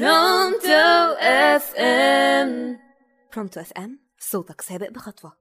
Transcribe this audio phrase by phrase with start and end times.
[0.00, 2.78] Pronto FM
[3.34, 5.32] Pronto FM صوتك سابق بخطوة.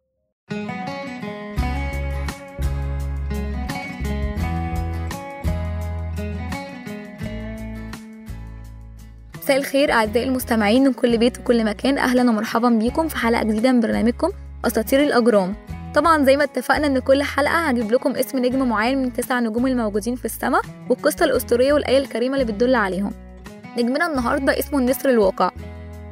[9.41, 13.71] مساء الخير أعزائي المستمعين من كل بيت وكل مكان أهلا ومرحبا بيكم في حلقة جديدة
[13.71, 14.29] من برنامجكم
[14.65, 15.55] أساطير الأجرام.
[15.95, 19.67] طبعا زي ما اتفقنا إن كل حلقة هجيب لكم اسم نجم معين من تسع نجوم
[19.67, 23.32] الموجودين في السماء والقصة الأسطورية والآية الكريمة اللي بتدل عليهم.
[23.77, 25.51] نجمنا النهاردة اسمه النسر الواقع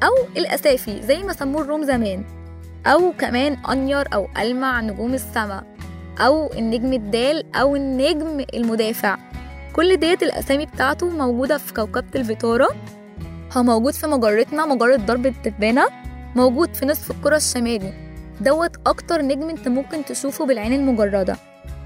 [0.04, 2.24] أو الأسافي زي ما سموه الروم زمان
[2.86, 5.64] أو كمان أنير أو ألمع نجوم السماء
[6.20, 9.18] أو النجم الدال أو النجم المدافع.
[9.74, 12.68] كل ديت الأسامي بتاعته موجودة في كوكبة الفيتورا.
[13.58, 15.86] هو موجود في مجرتنا مجرة درب التبانة
[16.36, 17.94] موجود في نصف الكرة الشمالي.
[18.42, 21.38] دوت أكتر نجم أنت ممكن تشوفه بالعين المجردة.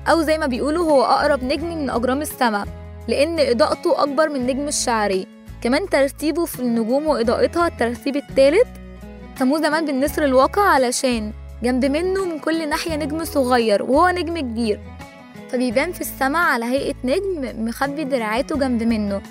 [0.07, 2.67] أو زي ما بيقولوا هو أقرب نجم من أجرام السماء
[3.07, 5.34] لأن إضاءته أكبر من نجم الشعري.
[5.65, 8.67] كمان ترتيبه في النجوم وإضاءتها الترتيب التالت
[9.39, 14.79] سموه زمان بالنسر الواقع علشان جنب منه من كل ناحية نجم صغير وهو نجم كبير
[15.49, 19.21] فبيبان في السماء على هيئة نجم مخبي دراعاته جنب منه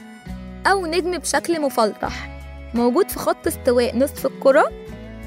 [0.67, 2.41] أو نجم بشكل مفلطح
[2.75, 4.71] موجود في خط استواء نصف الكرة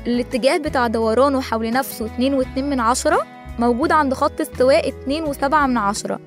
[0.08, 3.21] الاتجاه بتاع دورانه حول نفسه اتنين واتنين من عشرة
[3.59, 6.19] موجود عند خط استواء اتنين وسبعة من عشرة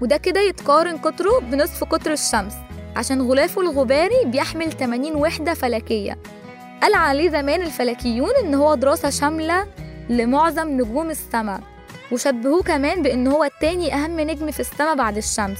[0.00, 2.54] وده كده يتقارن قطره بنصف قطر الشمس.
[2.96, 6.18] عشان غلافه الغباري بيحمل 80 وحدة فلكية.
[6.82, 9.66] قال عليه زمان الفلكيون إن هو دراسة شاملة
[10.08, 11.60] لمعظم نجوم السماء
[12.12, 15.58] وشبهوه كمان بإن هو تاني أهم نجم في السماء بعد الشمس.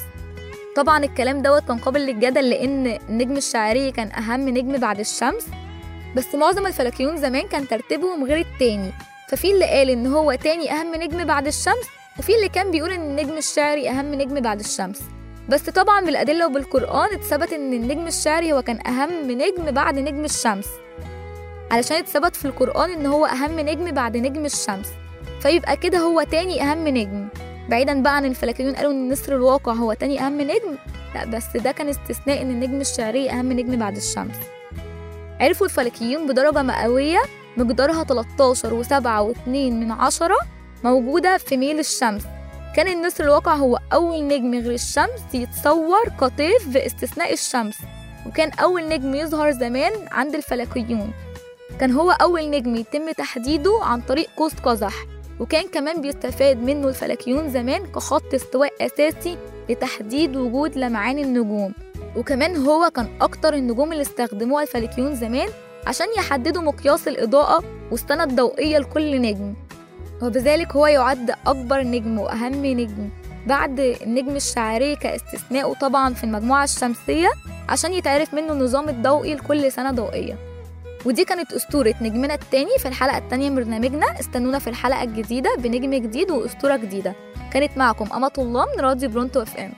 [0.77, 5.47] طبعا الكلام دوت كان قابل للجدل لأن النجم الشعري كان أهم نجم بعد الشمس
[6.17, 8.92] بس معظم الفلكيون زمان كان ترتيبهم غير التاني.
[9.28, 11.86] ففي اللي قال إن هو تاني أهم نجم بعد الشمس
[12.19, 15.01] وفي اللي كان بيقول إن النجم الشعري أهم نجم بعد الشمس.
[15.50, 20.66] بس طبعا بالأدلة وبالقرآن اتثبت إن النجم الشعري هو كان أهم نجم بعد نجم الشمس.
[21.70, 24.88] علشان اتثبت في القرآن إن هو أهم نجم بعد نجم الشمس.
[25.42, 27.28] فيبقى كده هو تاني أهم نجم.
[27.68, 30.78] بعيدا بقى عن الفلكيون قالوا إن نسر الواقع هو تاني أهم نجم.
[31.14, 34.36] لا بس ده كان استثناء إن النجم الشعري أهم نجم بعد الشمس.
[35.40, 37.20] عرفوا الفلكيون بدرجة مئوية
[37.56, 40.36] مقدارها 13 و7 و2 من عشرة
[40.84, 42.22] موجودة في ميل الشمس.
[42.77, 47.79] كان النسر الواقع هو أول نجم غير الشمس يتصور كطيف باستثناء الشمس
[48.27, 51.13] وكان أول نجم يظهر زمان عند الفلكيون.
[51.81, 54.95] كان هو أول نجم يتم تحديده عن طريق قوس قزح
[55.41, 59.37] وكان كمان بيستفاد منه الفلكيون زمان كخط استواء أساسي
[59.69, 61.73] لتحديد وجود لمعان النجوم.
[62.17, 65.48] وكمان هو كان أكتر النجوم اللي استخدموها الفلكيون زمان
[65.87, 69.55] عشان يحددوا مقياس الإضاءة والسنة الضوئية لكل نجم.
[70.23, 73.08] وبذلك هو يعد أكبر نجم وأهم نجم
[73.47, 77.29] بعد النجم الشعري كاستثنائه طبعا في المجموعة الشمسية
[77.69, 80.39] عشان يتعرف منه النظام الضوئي لكل سنة ضوئية.
[81.05, 84.20] ودي كانت أسطورة نجمنا التاني في الحلقة التانية من برنامجنا.
[84.20, 87.14] استنونا في الحلقة الجديدة بنجم جديد وأسطورة جديدة.
[87.52, 89.73] كانت معكم أمة الله من راديو برونتو إف إم.